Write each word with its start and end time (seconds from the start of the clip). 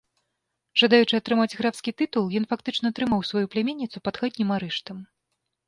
Жадаючы 0.81 1.15
атрымаць 1.21 1.57
графскі 1.59 1.91
тытул, 2.03 2.25
ён 2.41 2.49
фактычна 2.55 2.93
трымаў 3.01 3.21
сваю 3.31 3.45
пляменніцу 3.55 3.97
пад 4.09 4.15
хатнім 4.25 4.49
арыштам. 4.59 4.97